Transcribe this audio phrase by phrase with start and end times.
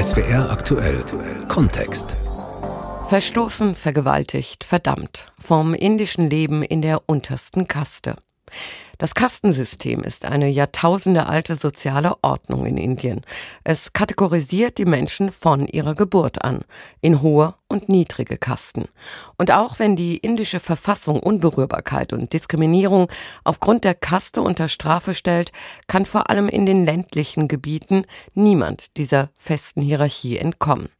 [0.00, 1.04] SWR aktuell
[1.48, 2.16] Kontext.
[3.08, 5.26] Verstoßen, vergewaltigt, verdammt.
[5.38, 8.16] Vom indischen Leben in der untersten Kaste.
[9.00, 13.22] Das Kastensystem ist eine jahrtausendealte soziale Ordnung in Indien.
[13.64, 16.60] Es kategorisiert die Menschen von ihrer Geburt an
[17.00, 18.88] in hohe und niedrige Kasten.
[19.38, 23.10] Und auch wenn die indische Verfassung Unberührbarkeit und Diskriminierung
[23.42, 25.50] aufgrund der Kaste unter Strafe stellt,
[25.86, 30.90] kann vor allem in den ländlichen Gebieten niemand dieser festen Hierarchie entkommen.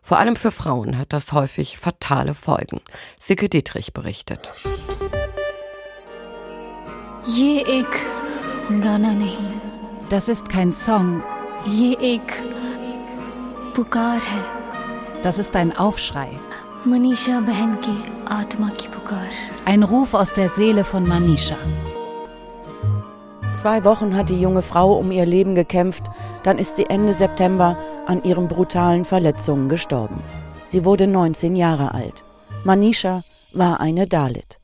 [0.00, 2.80] Vor allem für Frauen hat das häufig fatale Folgen.
[3.20, 4.52] Sicke Dietrich berichtet.
[10.10, 11.22] Das ist kein Song.
[15.22, 16.30] Das ist ein Aufschrei.
[19.66, 21.54] Ein Ruf aus der Seele von Manisha.
[23.54, 26.02] Zwei Wochen hat die junge Frau um ihr Leben gekämpft,
[26.42, 30.20] dann ist sie Ende September an ihren brutalen Verletzungen gestorben.
[30.64, 32.24] Sie wurde 19 Jahre alt.
[32.64, 33.20] Manisha
[33.54, 34.61] war eine Dalit.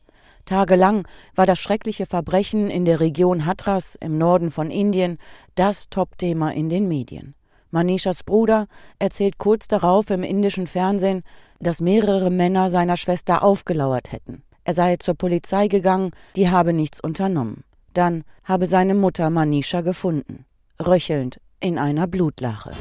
[0.48, 5.18] Tagelang war das schreckliche Verbrechen in der Region Hatras im Norden von Indien
[5.56, 7.34] das Topthema in den Medien.
[7.70, 8.66] Manishas Bruder
[8.98, 11.22] erzählt kurz darauf im indischen Fernsehen,
[11.60, 14.42] dass mehrere Männer seiner Schwester aufgelauert hätten.
[14.64, 17.62] Er sei zur Polizei gegangen, die habe nichts unternommen.
[17.92, 20.46] Dann habe seine Mutter Manisha gefunden,
[20.80, 22.72] röchelnd in einer Blutlache.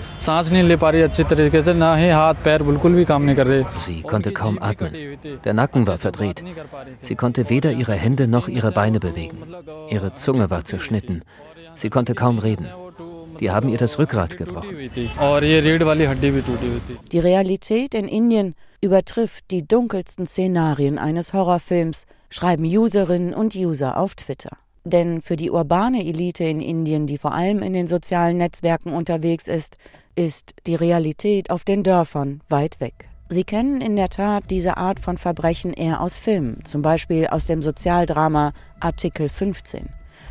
[3.77, 5.17] Sie konnte kaum atmen.
[5.43, 6.43] Der Nacken war verdreht.
[7.01, 9.37] Sie konnte weder ihre Hände noch ihre Beine bewegen.
[9.89, 11.23] Ihre Zunge war zerschnitten.
[11.75, 12.67] Sie konnte kaum reden.
[13.39, 14.89] Die haben ihr das Rückgrat gebrochen.
[17.11, 24.15] Die Realität in Indien übertrifft die dunkelsten Szenarien eines Horrorfilms, schreiben Userinnen und User auf
[24.15, 24.57] Twitter.
[24.87, 29.49] Denn für die urbane Elite in Indien, die vor allem in den sozialen Netzwerken unterwegs
[29.49, 29.75] ist,
[30.15, 33.09] ist die Realität auf den Dörfern weit weg.
[33.27, 37.47] Sie kennen in der Tat diese Art von Verbrechen eher aus Filmen, zum Beispiel aus
[37.47, 39.89] dem Sozialdrama Artikel 15.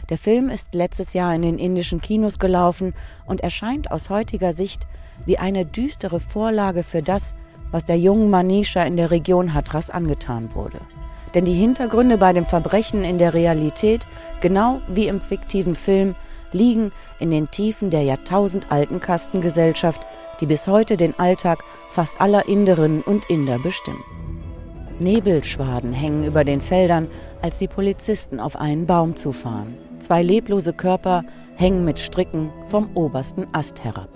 [0.08, 2.94] Der Film ist letztes Jahr in den indischen Kinos gelaufen
[3.26, 4.86] und erscheint aus heutiger Sicht
[5.26, 7.34] wie eine düstere Vorlage für das,
[7.70, 10.80] was der jungen Manisha in der Region Hatras angetan wurde.
[11.34, 14.06] Denn die Hintergründe bei dem Verbrechen in der Realität,
[14.40, 16.14] genau wie im fiktiven Film,
[16.52, 20.06] liegen in den Tiefen der jahrtausendalten Kastengesellschaft,
[20.40, 24.04] die bis heute den Alltag fast aller Inderinnen und Inder bestimmt.
[24.98, 27.08] Nebelschwaden hängen über den Feldern,
[27.42, 29.76] als die Polizisten auf einen Baum zufahren.
[29.98, 31.24] Zwei leblose Körper
[31.56, 34.08] hängen mit Stricken vom obersten Ast herab.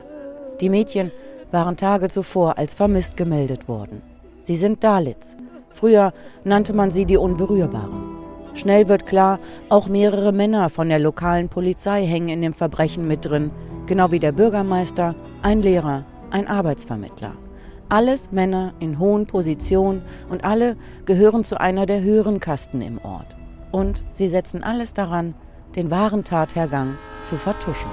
[0.60, 1.10] Die Mädchen
[1.50, 4.02] waren Tage zuvor als vermisst gemeldet worden.
[4.40, 5.36] Sie sind Dalits,
[5.80, 6.12] Früher
[6.44, 8.18] nannte man sie die Unberührbaren.
[8.52, 9.38] Schnell wird klar,
[9.70, 13.50] auch mehrere Männer von der lokalen Polizei hängen in dem Verbrechen mit drin,
[13.86, 17.32] genau wie der Bürgermeister, ein Lehrer, ein Arbeitsvermittler.
[17.88, 20.76] Alles Männer in hohen Positionen und alle
[21.06, 23.34] gehören zu einer der höheren Kasten im Ort.
[23.72, 25.34] Und sie setzen alles daran,
[25.76, 27.90] den wahren Tathergang zu vertuschen.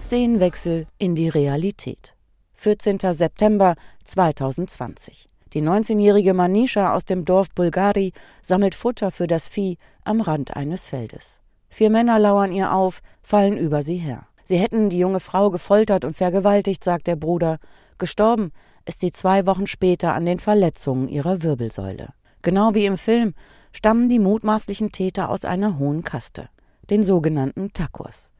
[0.00, 2.14] Szenenwechsel in die Realität.
[2.54, 2.98] 14.
[3.14, 3.74] September
[4.04, 5.26] 2020.
[5.52, 10.86] Die 19-jährige Manisha aus dem Dorf Bulgari sammelt Futter für das Vieh am Rand eines
[10.86, 11.40] Feldes.
[11.68, 14.26] Vier Männer lauern ihr auf, fallen über sie her.
[14.44, 17.58] Sie hätten die junge Frau gefoltert und vergewaltigt, sagt der Bruder.
[17.98, 18.52] Gestorben
[18.84, 22.08] ist sie zwei Wochen später an den Verletzungen ihrer Wirbelsäule.
[22.42, 23.34] Genau wie im Film
[23.72, 26.48] stammen die mutmaßlichen Täter aus einer hohen Kaste,
[26.90, 28.32] den sogenannten Takurs.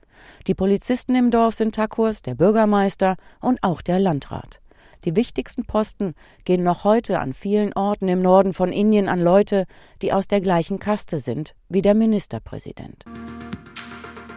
[0.47, 4.60] Die Polizisten im Dorf sind Takurs, der Bürgermeister und auch der Landrat.
[5.05, 9.67] Die wichtigsten Posten gehen noch heute an vielen Orten im Norden von Indien an Leute,
[10.03, 13.05] die aus der gleichen Kaste sind wie der Ministerpräsident.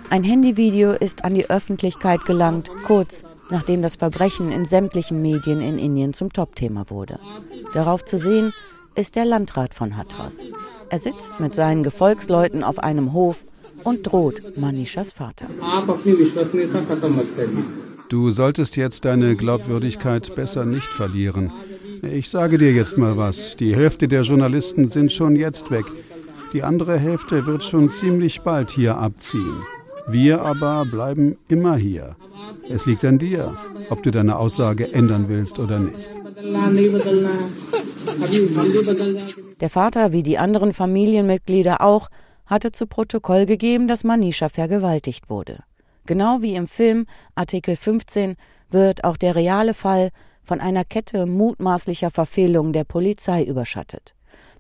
[0.10, 5.78] Ein Handyvideo ist an die Öffentlichkeit gelangt, kurz nachdem das Verbrechen in sämtlichen Medien in
[5.78, 7.20] Indien zum Topthema wurde.
[7.74, 8.54] Darauf zu sehen
[8.96, 10.48] ist der Landrat von Hatras.
[10.90, 13.46] Er sitzt mit seinen Gefolgsleuten auf einem Hof
[13.84, 15.48] und droht Manishas Vater.
[18.14, 21.52] Du solltest jetzt deine Glaubwürdigkeit besser nicht verlieren.
[22.04, 23.58] Ich sage dir jetzt mal was.
[23.58, 25.86] Die Hälfte der Journalisten sind schon jetzt weg.
[26.54, 29.64] Die andere Hälfte wird schon ziemlich bald hier abziehen.
[30.06, 32.16] Wir aber bleiben immer hier.
[32.70, 33.58] Es liegt an dir,
[33.90, 35.98] ob du deine Aussage ändern willst oder nicht.
[39.60, 42.10] Der Vater, wie die anderen Familienmitglieder auch,
[42.46, 45.64] hatte zu Protokoll gegeben, dass Manisha vergewaltigt wurde.
[46.06, 48.36] Genau wie im Film Artikel 15
[48.70, 50.10] wird auch der reale Fall
[50.44, 54.14] von einer Kette mutmaßlicher Verfehlungen der Polizei überschattet.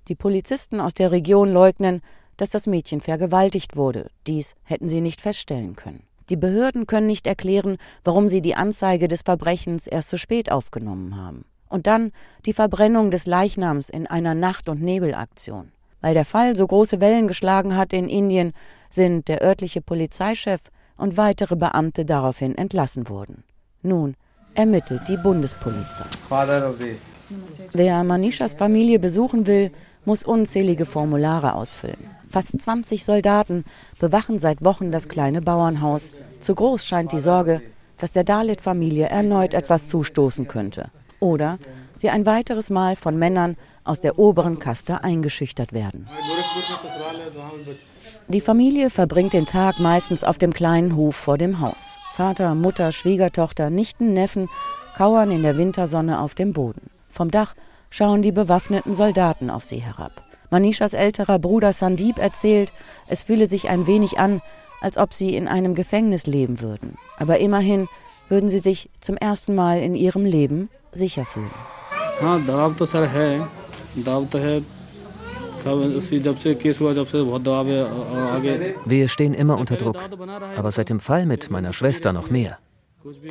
[0.07, 2.01] Die Polizisten aus der Region leugnen,
[2.37, 4.09] dass das Mädchen vergewaltigt wurde.
[4.25, 6.03] Dies hätten sie nicht feststellen können.
[6.29, 11.17] Die Behörden können nicht erklären, warum sie die Anzeige des Verbrechens erst so spät aufgenommen
[11.17, 11.43] haben.
[11.67, 12.11] Und dann
[12.45, 15.73] die Verbrennung des Leichnams in einer Nacht- und Nebelaktion.
[15.99, 18.53] Weil der Fall so große Wellen geschlagen hat in Indien,
[18.89, 20.61] sind der örtliche Polizeichef
[20.97, 23.43] und weitere Beamte daraufhin entlassen worden.
[23.81, 24.15] Nun
[24.53, 26.05] ermittelt die Bundespolizei.
[27.71, 29.71] Wer Manishas Familie besuchen will,
[30.05, 31.97] muss unzählige Formulare ausfüllen.
[32.29, 33.63] Fast 20 Soldaten
[33.99, 36.11] bewachen seit Wochen das kleine Bauernhaus.
[36.39, 37.61] Zu groß scheint die Sorge,
[37.97, 40.89] dass der Dalit-Familie erneut etwas zustoßen könnte.
[41.23, 41.57] Oder
[41.95, 43.55] sie ein weiteres Mal von Männern
[43.85, 46.05] aus der oberen Kaste eingeschüchtert werden.
[48.27, 51.97] Die Familie verbringt den Tag meistens auf dem kleinen Hof vor dem Haus.
[52.11, 54.49] Vater, Mutter, Schwiegertochter, Nichten, Neffen
[54.97, 56.89] kauern in der Wintersonne auf dem Boden.
[57.09, 57.55] Vom Dach
[57.89, 60.23] schauen die bewaffneten Soldaten auf sie herab.
[60.49, 62.73] Manishas älterer Bruder Sandeep erzählt,
[63.07, 64.41] es fühle sich ein wenig an,
[64.81, 66.97] als ob sie in einem Gefängnis leben würden.
[67.17, 67.87] Aber immerhin
[68.27, 71.51] würden sie sich zum ersten Mal in ihrem Leben sicher fühlen.
[78.85, 79.97] Wir stehen immer unter Druck,
[80.55, 82.57] aber seit dem Fall mit meiner Schwester noch mehr.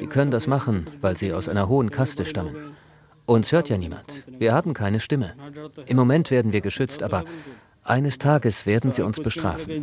[0.01, 2.55] Die können das machen, weil sie aus einer hohen Kaste stammen.
[3.25, 4.25] Uns hört ja niemand.
[4.27, 5.35] Wir haben keine Stimme.
[5.87, 7.25] Im Moment werden wir geschützt, aber
[7.85, 9.83] eines Tages werden sie uns bestrafen.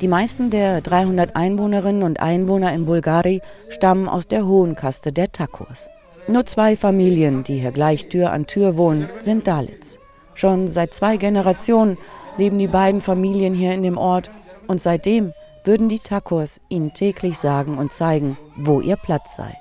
[0.00, 5.32] Die meisten der 300 Einwohnerinnen und Einwohner in Bulgari stammen aus der hohen Kaste der
[5.32, 5.88] Takurs.
[6.28, 9.98] Nur zwei Familien, die hier gleich Tür an Tür wohnen, sind Dalits.
[10.34, 11.98] Schon seit zwei Generationen
[12.38, 14.30] leben die beiden Familien hier in dem Ort
[14.66, 15.32] und seitdem
[15.64, 19.54] würden die Takurs ihnen täglich sagen und zeigen, wo ihr Platz sei,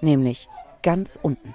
[0.00, 0.48] nämlich
[0.86, 1.52] ganz unten.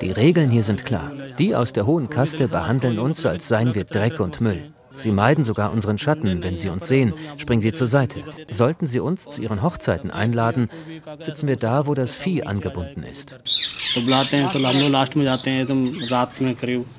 [0.00, 1.12] Die Regeln hier sind klar.
[1.38, 4.72] Die aus der hohen Kaste behandeln uns, als seien wir Dreck und Müll.
[5.00, 6.42] Sie meiden sogar unseren Schatten.
[6.42, 8.22] Wenn sie uns sehen, springen sie zur Seite.
[8.50, 10.70] Sollten sie uns zu ihren Hochzeiten einladen,
[11.18, 13.36] sitzen wir da, wo das Vieh angebunden ist.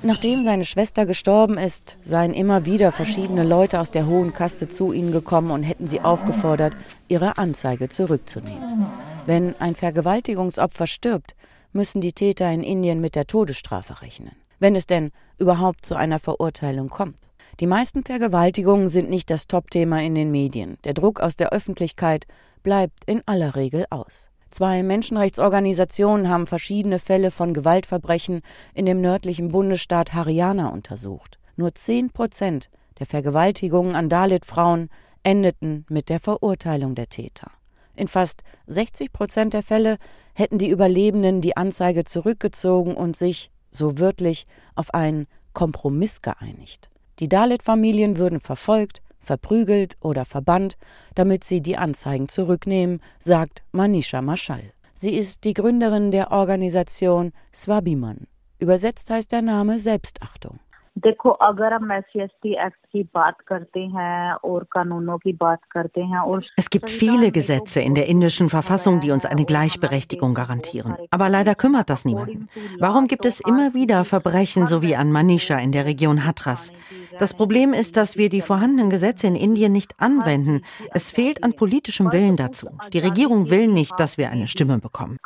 [0.02, 4.92] Nachdem seine Schwester gestorben ist, seien immer wieder verschiedene Leute aus der hohen Kaste zu
[4.92, 6.76] ihnen gekommen und hätten sie aufgefordert,
[7.08, 8.86] ihre Anzeige zurückzunehmen.
[9.26, 11.34] Wenn ein Vergewaltigungsopfer stirbt,
[11.72, 14.32] müssen die Täter in Indien mit der Todesstrafe rechnen.
[14.58, 17.16] Wenn es denn überhaupt zu einer Verurteilung kommt.
[17.60, 20.78] Die meisten Vergewaltigungen sind nicht das Topthema in den Medien.
[20.84, 22.26] Der Druck aus der Öffentlichkeit
[22.62, 24.30] bleibt in aller Regel aus.
[24.50, 28.40] Zwei Menschenrechtsorganisationen haben verschiedene Fälle von Gewaltverbrechen
[28.74, 31.38] in dem nördlichen Bundesstaat Haryana untersucht.
[31.56, 32.68] Nur zehn Prozent
[32.98, 34.88] der Vergewaltigungen an Dalit-Frauen
[35.22, 37.50] endeten mit der Verurteilung der Täter.
[37.96, 39.98] In fast 60 Prozent der Fälle
[40.34, 46.90] hätten die Überlebenden die Anzeige zurückgezogen und sich, so wörtlich, auf einen Kompromiss geeinigt.
[47.18, 50.76] Die Dalit-Familien würden verfolgt, verprügelt oder verbannt,
[51.14, 54.72] damit sie die Anzeigen zurücknehmen, sagt Manisha Mashal.
[54.94, 58.26] Sie ist die Gründerin der Organisation Swabiman.
[58.58, 60.60] Übersetzt heißt der Name Selbstachtung.
[61.05, 66.01] देखो अगर हम S C act की बात करते हैं और कानूनों की बात करते
[66.01, 70.95] हैं और Es gibt viele Gesetze in der indischen Verfassung, die uns eine Gleichberechtigung garantieren.
[71.11, 72.47] Aber leider kümmert das niemanden.
[72.79, 76.73] Warum gibt es immer wieder Verbrechen, so wie an Manisha in der Region Hatras?
[77.19, 80.61] Das Problem ist, dass wir die vorhandenen Gesetze in Indien nicht anwenden.
[80.93, 82.67] Es fehlt an politischem Willen dazu.
[82.93, 85.17] Die Regierung will nicht, dass wir eine Stimme bekommen.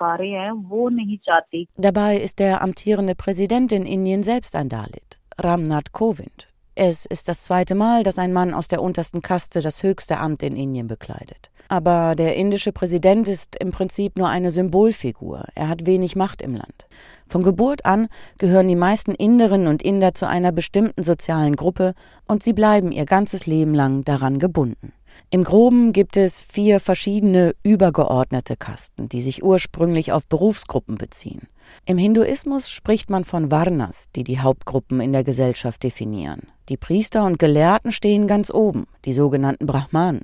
[1.77, 5.14] Dabei ist der amtierende Präsident in Indien selbst ein Dalit.
[5.38, 6.48] Ramnath Kovind.
[6.74, 10.42] Es ist das zweite Mal, dass ein Mann aus der untersten Kaste das höchste Amt
[10.42, 11.50] in Indien bekleidet.
[11.68, 15.44] Aber der indische Präsident ist im Prinzip nur eine Symbolfigur.
[15.54, 16.86] Er hat wenig Macht im Land.
[17.28, 21.94] Von Geburt an gehören die meisten Inderinnen und Inder zu einer bestimmten sozialen Gruppe
[22.26, 24.92] und sie bleiben ihr ganzes Leben lang daran gebunden.
[25.30, 31.48] Im Groben gibt es vier verschiedene übergeordnete Kasten, die sich ursprünglich auf Berufsgruppen beziehen.
[31.84, 36.48] Im Hinduismus spricht man von Varnas, die die Hauptgruppen in der Gesellschaft definieren.
[36.68, 40.22] Die Priester und Gelehrten stehen ganz oben, die sogenannten Brahmanen.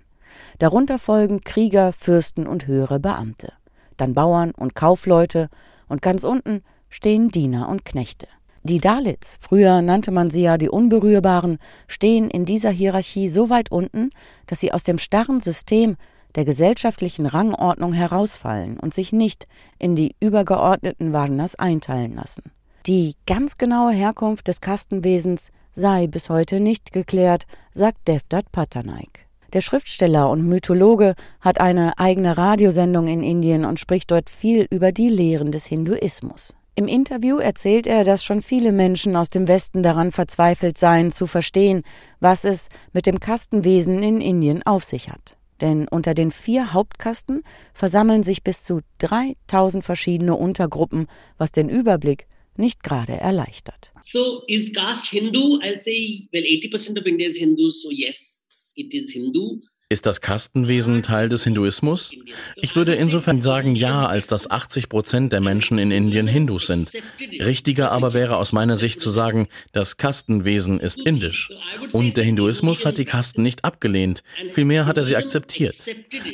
[0.58, 3.52] Darunter folgen Krieger, Fürsten und höhere Beamte.
[3.96, 5.48] Dann Bauern und Kaufleute
[5.88, 8.28] und ganz unten stehen Diener und Knechte.
[8.64, 13.72] Die Dalits, früher nannte man sie ja die Unberührbaren, stehen in dieser Hierarchie so weit
[13.72, 14.10] unten,
[14.46, 15.96] dass sie aus dem starren System
[16.36, 19.48] der gesellschaftlichen Rangordnung herausfallen und sich nicht
[19.80, 22.52] in die übergeordneten Varnas einteilen lassen.
[22.86, 29.26] Die ganz genaue Herkunft des Kastenwesens sei bis heute nicht geklärt, sagt Devdat Patanaik.
[29.52, 34.92] Der Schriftsteller und Mythologe hat eine eigene Radiosendung in Indien und spricht dort viel über
[34.92, 36.54] die Lehren des Hinduismus.
[36.74, 41.26] Im Interview erzählt er, dass schon viele Menschen aus dem Westen daran verzweifelt seien, zu
[41.26, 41.82] verstehen,
[42.18, 45.36] was es mit dem Kastenwesen in Indien auf sich hat.
[45.60, 47.42] Denn unter den vier Hauptkasten
[47.74, 52.26] versammeln sich bis zu 3000 verschiedene Untergruppen, was den Überblick
[52.56, 53.92] nicht gerade erleichtert.
[54.00, 55.58] So is caste Hindu?
[55.60, 59.60] I'll say, well, 80% of India is Hindu, so yes, it is Hindu.
[59.92, 62.12] Ist das Kastenwesen Teil des Hinduismus?
[62.56, 66.90] Ich würde insofern sagen ja, als dass 80 Prozent der Menschen in Indien Hindus sind.
[67.20, 71.52] Richtiger aber wäre aus meiner Sicht zu sagen, das Kastenwesen ist indisch.
[71.92, 75.76] Und der Hinduismus hat die Kasten nicht abgelehnt, vielmehr hat er sie akzeptiert.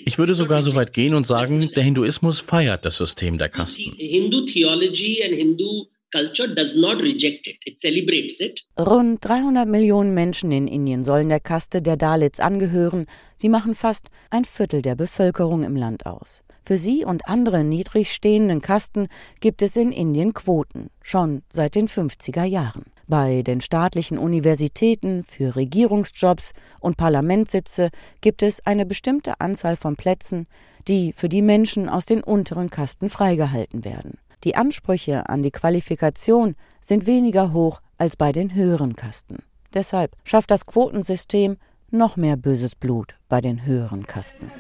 [0.05, 3.93] Ich würde sogar so weit gehen und sagen, der Hinduismus feiert das System der Kasten.
[3.99, 5.87] Hindu theology and Hindu
[8.79, 13.07] Rund 300 Millionen Menschen in Indien sollen der Kaste der Dalits angehören.
[13.37, 16.43] Sie machen fast ein Viertel der Bevölkerung im Land aus.
[16.65, 19.09] Für sie und andere niedrig stehenden Kasten
[19.41, 22.85] gibt es in Indien Quoten, schon seit den 50er Jahren.
[23.07, 27.89] Bei den staatlichen Universitäten für Regierungsjobs und Parlamentssitze
[28.21, 30.47] gibt es eine bestimmte Anzahl von Plätzen,
[30.89, 34.19] die für die Menschen aus den unteren Kasten freigehalten werden.
[34.45, 39.39] Die Ansprüche an die Qualifikation sind weniger hoch als bei den höheren Kasten.
[39.75, 41.57] Deshalb schafft das Quotensystem
[41.91, 44.51] noch mehr böses Blut bei den höheren Kasten.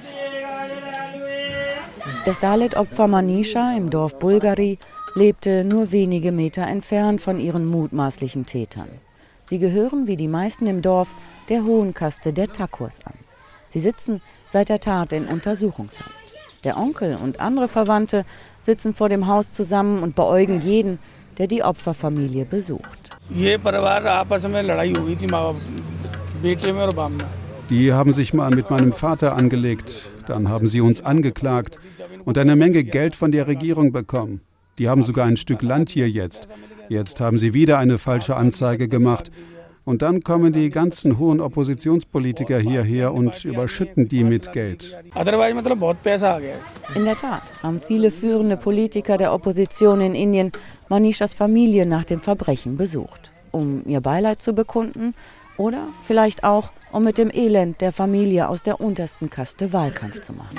[2.24, 4.78] Das Dalit-Opfer Manisha im Dorf Bulgari
[5.14, 8.88] lebte nur wenige Meter entfernt von ihren mutmaßlichen Tätern.
[9.44, 11.14] Sie gehören wie die meisten im Dorf
[11.48, 13.14] der hohen Kaste der Takurs an.
[13.66, 16.27] Sie sitzen seit der Tat in Untersuchungshaft.
[16.64, 18.24] Der Onkel und andere Verwandte
[18.60, 20.98] sitzen vor dem Haus zusammen und beäugen jeden,
[21.38, 23.16] der die Opferfamilie besucht.
[27.70, 31.78] Die haben sich mal mit meinem Vater angelegt, dann haben sie uns angeklagt
[32.24, 34.40] und eine Menge Geld von der Regierung bekommen.
[34.78, 36.48] Die haben sogar ein Stück Land hier jetzt.
[36.88, 39.30] Jetzt haben sie wieder eine falsche Anzeige gemacht
[39.88, 44.94] und dann kommen die ganzen hohen Oppositionspolitiker hierher und überschütten die mit Geld.
[46.94, 50.52] In der Tat haben viele führende Politiker der Opposition in Indien
[50.90, 55.14] Manishas Familie nach dem Verbrechen besucht, um ihr Beileid zu bekunden
[55.58, 60.32] oder vielleicht auch, um mit dem Elend der Familie aus der untersten Kaste Wahlkampf zu
[60.32, 60.56] machen.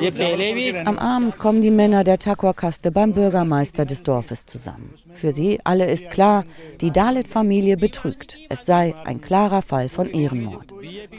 [0.85, 4.93] Am Abend kommen die Männer der Takur-Kaste beim Bürgermeister des Dorfes zusammen.
[5.13, 6.45] Für sie alle ist klar,
[6.81, 8.37] die Dalit-Familie betrügt.
[8.49, 10.67] Es sei ein klarer Fall von Ehrenmord.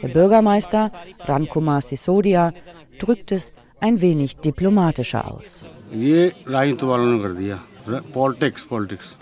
[0.01, 2.53] Der Bürgermeister, Ramkumar Sisodia,
[2.99, 5.67] drückt es ein wenig diplomatischer aus.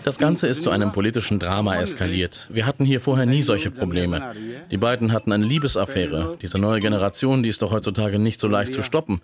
[0.04, 2.48] Das Ganze ist zu einem politischen Drama eskaliert.
[2.50, 4.32] Wir hatten hier vorher nie solche Probleme.
[4.70, 6.36] Die beiden hatten eine Liebesaffäre.
[6.40, 9.20] Diese neue Generation, die ist doch heutzutage nicht so leicht zu stoppen.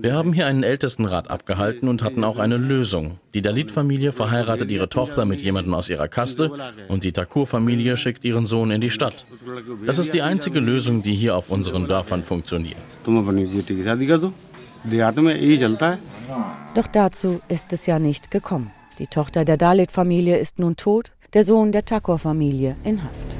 [0.00, 3.18] Wir haben hier einen Ältestenrat abgehalten und hatten auch eine Lösung.
[3.34, 6.50] Die Dalit-Familie verheiratet ihre Tochter mit jemandem aus ihrer Kaste
[6.88, 9.24] und die Takur-Familie schickt ihren Sohn in die Stadt.
[9.86, 12.98] Das ist die einzige Lösung, die hier auf unseren Dörfern funktioniert.
[16.74, 18.70] Doch dazu ist es ja nicht gekommen.
[18.98, 23.36] Die Tochter der Dalit-Familie ist nun tot, der Sohn der Takor-Familie in Haft.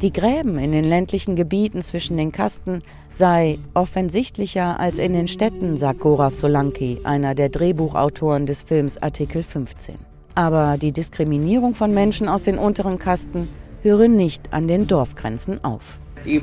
[0.00, 5.76] Die Gräben in den ländlichen Gebieten zwischen den Kasten sei offensichtlicher als in den Städten,
[5.76, 9.96] sagt Gorav Solanki, einer der Drehbuchautoren des Films Artikel 15.
[10.36, 13.48] Aber die Diskriminierung von Menschen aus den unteren Kasten
[13.82, 15.98] höre nicht an den Dorfgrenzen auf.
[16.26, 16.40] Uh.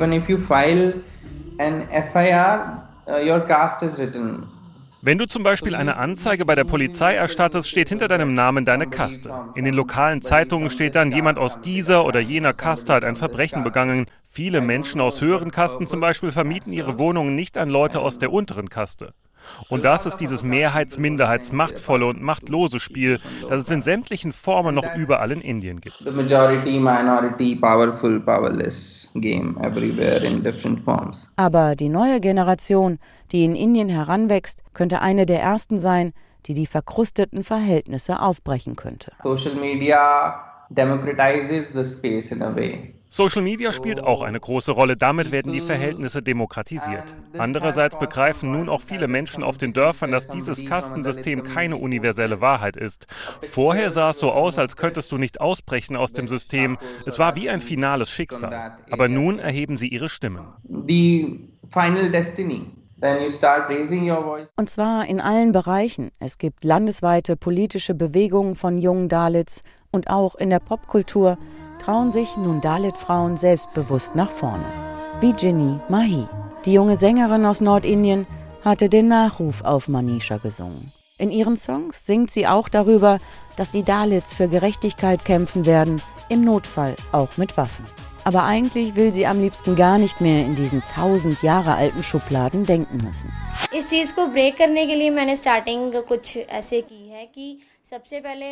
[5.02, 8.88] Wenn du zum Beispiel eine Anzeige bei der Polizei erstattest, steht hinter deinem Namen deine
[8.88, 9.32] Kaste.
[9.54, 13.64] In den lokalen Zeitungen steht dann, jemand aus dieser oder jener Kaste hat ein Verbrechen
[13.64, 14.08] begangen.
[14.28, 18.34] Viele Menschen aus höheren Kasten zum Beispiel vermieten ihre Wohnungen nicht an Leute aus der
[18.34, 19.14] unteren Kaste.
[19.70, 25.32] Und das ist dieses Mehrheits-Minderheits-machtvolle und machtlose Spiel, das es in sämtlichen Formen noch überall
[25.32, 25.98] in Indien gibt.
[26.00, 31.30] The majority, minority, powerful, powerless game everywhere in different forms.
[31.36, 33.00] Aber die neue Generation,
[33.32, 36.14] die in Indien heranwächst, könnte eine der ersten sein,
[36.46, 39.12] die die verkrusteten Verhältnisse aufbrechen könnte.
[39.24, 42.96] Social media democratizes the space in a way.
[43.10, 44.98] Social Media spielt auch eine große Rolle.
[44.98, 47.16] Damit werden die Verhältnisse demokratisiert.
[47.38, 52.76] Andererseits begreifen nun auch viele Menschen auf den Dörfern, dass dieses Kastensystem keine universelle Wahrheit
[52.76, 53.08] ist.
[53.42, 56.78] Vorher sah es so aus, als könntest du nicht ausbrechen aus dem System.
[57.06, 58.76] Es war wie ein finales Schicksal.
[58.92, 60.48] Aber nun erheben sie ihre Stimmen.
[60.86, 61.40] The
[61.72, 62.66] final destiny.
[64.56, 66.12] Und zwar in allen Bereichen.
[66.20, 69.62] Es gibt landesweite politische Bewegungen von jungen Dalits
[69.92, 71.38] und auch in der Popkultur
[71.84, 74.66] trauen sich nun Dalit-Frauen selbstbewusst nach vorne.
[75.20, 76.28] Wie Ginny Mahi.
[76.66, 78.26] Die junge Sängerin aus Nordindien
[78.64, 80.84] hatte den Nachruf auf Manisha gesungen.
[81.18, 83.20] In ihren Songs singt sie auch darüber,
[83.56, 87.86] dass die Dalits für Gerechtigkeit kämpfen werden, im Notfall auch mit Waffen.
[88.26, 92.66] Aber eigentlich will sie am liebsten gar nicht mehr in diesen tausend Jahre alten Schubladen
[92.66, 93.32] denken müssen.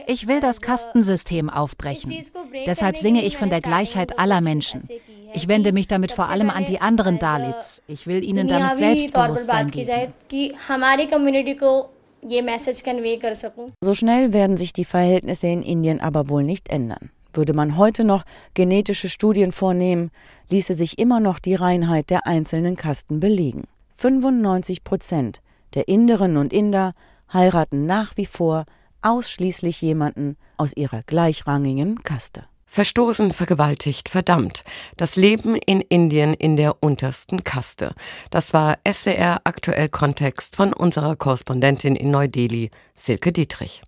[0.07, 2.23] Ich will das Kastensystem aufbrechen.
[2.67, 4.87] Deshalb singe ich von der Gleichheit aller Menschen.
[5.33, 7.81] Ich wende mich damit vor allem an die anderen Dalits.
[7.87, 10.13] Ich will ihnen damit Selbstbewusstsein geben.
[13.81, 17.09] So schnell werden sich die Verhältnisse in Indien aber wohl nicht ändern.
[17.33, 18.23] Würde man heute noch
[18.53, 20.11] genetische Studien vornehmen,
[20.49, 23.63] ließe sich immer noch die Reinheit der einzelnen Kasten belegen.
[23.97, 25.41] 95 Prozent
[25.73, 26.93] der Inderinnen und Inder
[27.31, 28.65] heiraten nach wie vor
[29.01, 32.45] ausschließlich jemanden aus ihrer gleichrangigen Kaste.
[32.65, 34.63] Verstoßen, vergewaltigt, verdammt.
[34.97, 37.93] Das Leben in Indien in der untersten Kaste.
[38.31, 43.81] Das war SWR aktuell Kontext von unserer Korrespondentin in Neu-Delhi, Silke Dietrich.